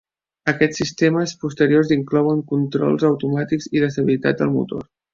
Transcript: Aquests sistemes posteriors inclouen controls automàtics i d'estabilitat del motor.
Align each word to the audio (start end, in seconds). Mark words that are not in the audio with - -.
Aquests 0.53 0.79
sistemes 0.81 1.33
posteriors 1.43 1.93
inclouen 1.97 2.43
controls 2.55 3.09
automàtics 3.13 3.73
i 3.77 3.85
d'estabilitat 3.87 4.45
del 4.45 4.55
motor. 4.61 4.89